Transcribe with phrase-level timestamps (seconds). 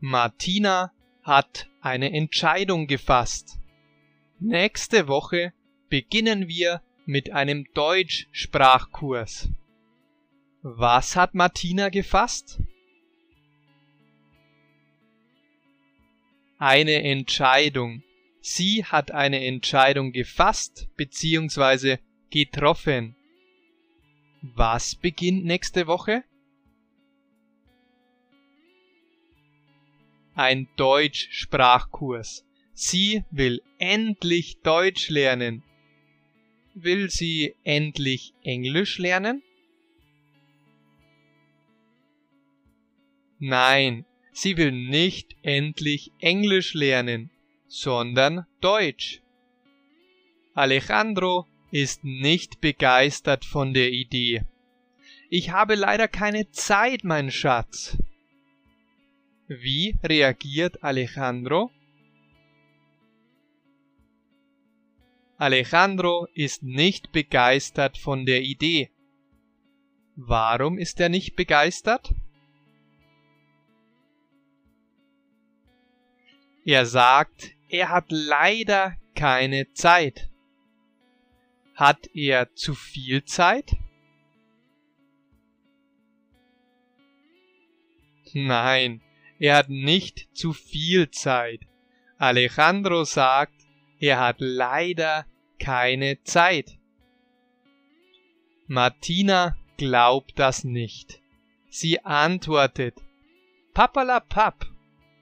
[0.00, 3.58] Martina hat eine Entscheidung gefasst.
[4.38, 5.54] Nächste Woche
[5.88, 9.50] beginnen wir mit einem Deutschsprachkurs.
[10.62, 12.60] Was hat Martina gefasst?
[16.58, 18.02] Eine Entscheidung.
[18.40, 21.98] Sie hat eine Entscheidung gefasst bzw.
[22.30, 23.16] getroffen.
[24.42, 26.24] Was beginnt nächste Woche?
[30.36, 32.44] Ein Deutschsprachkurs.
[32.74, 35.62] Sie will endlich Deutsch lernen.
[36.74, 39.42] Will sie endlich Englisch lernen?
[43.38, 47.30] Nein, sie will nicht endlich Englisch lernen,
[47.66, 49.22] sondern Deutsch.
[50.52, 54.42] Alejandro ist nicht begeistert von der Idee.
[55.30, 57.96] Ich habe leider keine Zeit, mein Schatz.
[59.48, 61.70] Wie reagiert Alejandro?
[65.38, 68.90] Alejandro ist nicht begeistert von der Idee.
[70.16, 72.12] Warum ist er nicht begeistert?
[76.64, 80.28] Er sagt, er hat leider keine Zeit.
[81.76, 83.76] Hat er zu viel Zeit?
[88.32, 89.00] Nein,
[89.38, 91.60] er hat nicht zu viel Zeit.
[92.18, 93.54] Alejandro sagt,
[93.98, 95.26] er hat leider
[95.58, 96.78] keine Zeit.
[98.66, 101.20] Martina glaubt das nicht.
[101.68, 102.94] Sie antwortet,
[103.74, 104.66] Papalapap,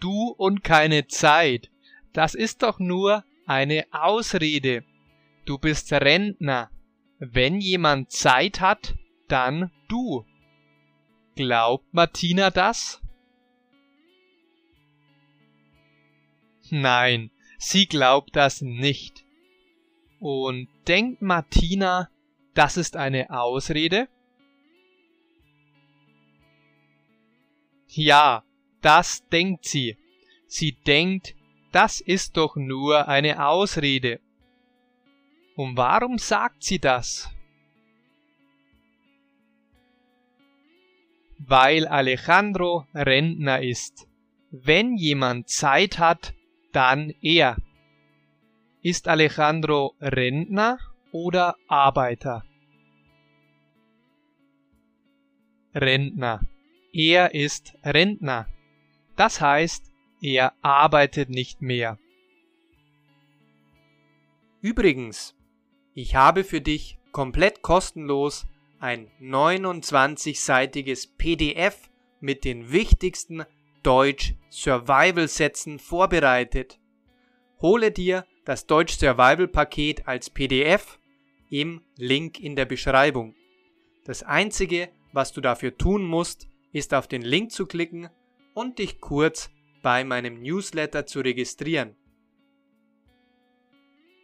[0.00, 1.70] du und keine Zeit,
[2.12, 4.84] das ist doch nur eine Ausrede.
[5.44, 6.70] Du bist Rentner.
[7.18, 8.94] Wenn jemand Zeit hat,
[9.28, 10.24] dann du.
[11.36, 13.00] Glaubt Martina das?
[16.70, 19.24] Nein, sie glaubt das nicht.
[20.18, 22.10] Und denkt Martina,
[22.54, 24.08] das ist eine Ausrede?
[27.88, 28.44] Ja,
[28.82, 29.96] das denkt sie.
[30.46, 31.34] Sie denkt,
[31.72, 34.20] das ist doch nur eine Ausrede.
[35.56, 37.28] Und warum sagt sie das?
[41.38, 44.06] Weil Alejandro Rentner ist.
[44.50, 46.34] Wenn jemand Zeit hat,
[46.72, 47.56] dann er.
[48.82, 50.78] Ist Alejandro Rentner
[51.12, 52.44] oder Arbeiter?
[55.74, 56.40] Rentner.
[56.92, 58.46] Er ist Rentner.
[59.16, 59.92] Das heißt,
[60.22, 61.98] er arbeitet nicht mehr.
[64.62, 65.36] Übrigens,
[65.94, 68.46] ich habe für dich komplett kostenlos
[68.78, 73.44] ein 29-seitiges PDF mit den wichtigsten
[73.82, 76.78] Deutsch Survival Sätzen vorbereitet.
[77.60, 80.98] Hole dir das Deutsch Survival Paket als PDF
[81.50, 83.34] im Link in der Beschreibung.
[84.04, 88.08] Das einzige, was du dafür tun musst, ist auf den Link zu klicken
[88.54, 89.50] und dich kurz
[89.82, 91.96] bei meinem Newsletter zu registrieren.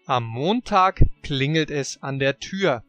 [0.07, 2.85] Am Montag klingelt es an der Tür.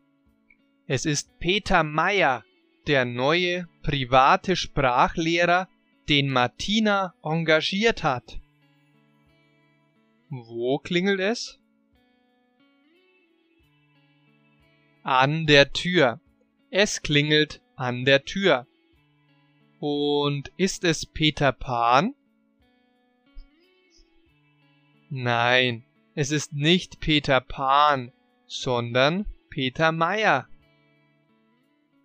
[0.86, 2.44] Es ist Peter Meyer,
[2.86, 5.68] der neue private Sprachlehrer
[6.10, 8.40] den Martina engagiert hat.
[10.30, 11.60] Wo klingelt es?
[15.04, 16.20] An der Tür.
[16.70, 18.68] Es klingelt an der Tür.
[19.80, 22.14] Und ist es Peter Pan?
[25.10, 25.86] Nein,
[26.16, 28.12] es ist nicht Peter Pan,
[28.48, 30.48] sondern Peter Meyer.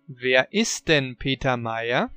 [0.07, 2.11] Wer ist denn Peter Meyer?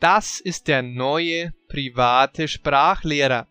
[0.00, 3.46] Das ist der neue private Sprachlehrer.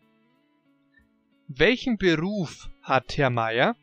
[1.47, 3.75] Welchen Beruf hat Herr Meier?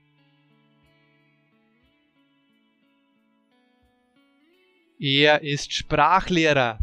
[4.99, 6.79] Er ist Sprachlehrer.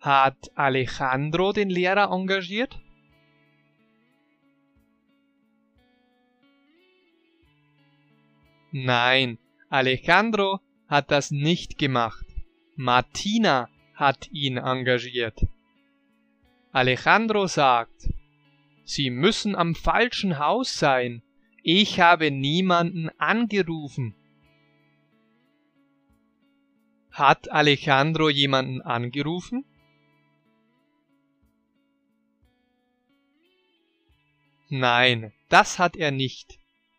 [0.00, 2.78] Hat Alejandro den Lehrer engagiert?
[8.72, 9.38] Nein,
[9.68, 12.26] Alejandro hat das nicht gemacht.
[12.76, 13.68] Martina
[14.00, 15.46] hat ihn engagiert.
[16.72, 18.08] Alejandro sagt,
[18.84, 21.22] Sie müssen am falschen Haus sein.
[21.62, 24.16] Ich habe niemanden angerufen.
[27.12, 29.64] Hat Alejandro jemanden angerufen?
[34.70, 36.58] Nein, das hat er nicht.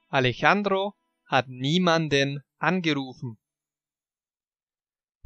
[0.09, 0.93] Alejandro
[1.25, 3.37] hat niemanden angerufen.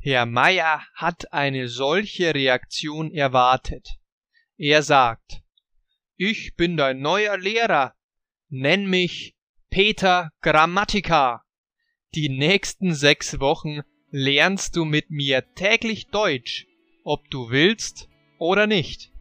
[0.05, 3.97] Herr Meier hat eine solche Reaktion erwartet.
[4.55, 5.41] Er sagt,
[6.15, 7.95] ich bin dein neuer Lehrer,
[8.49, 9.35] nenn mich
[9.71, 11.43] Peter Grammatica.
[12.13, 13.81] Die nächsten sechs Wochen
[14.11, 16.67] lernst du mit mir täglich Deutsch,
[17.03, 18.07] ob du willst
[18.37, 19.11] oder nicht.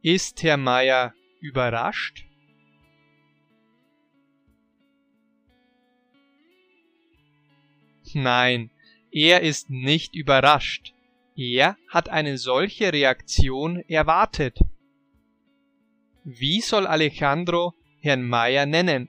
[0.00, 1.12] Ist Herr Meier
[1.42, 2.24] überrascht?
[8.14, 8.70] Nein,
[9.14, 10.92] er ist nicht überrascht.
[11.36, 14.58] Er hat eine solche Reaktion erwartet.
[16.24, 19.08] Wie soll Alejandro Herrn Meier nennen?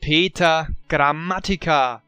[0.00, 2.02] Peter Grammatica.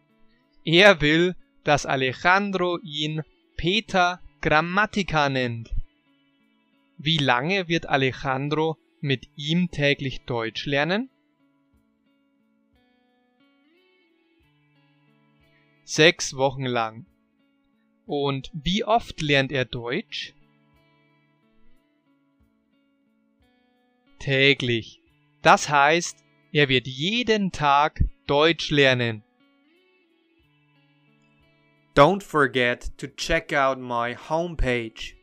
[0.65, 3.23] Er will, dass Alejandro ihn
[3.59, 5.75] Peter Grammatica nennt.
[6.97, 11.11] Wie lange wird Alejandro mit ihm täglich Deutsch lernen?
[15.91, 17.07] Sechs Wochen lang.
[18.07, 20.37] Und wie oft lernt er Deutsch?
[24.21, 25.03] Täglich.
[25.43, 26.23] Das heißt,
[26.53, 29.25] er wird jeden Tag Deutsch lernen.
[31.97, 35.15] Don't forget to check out my homepage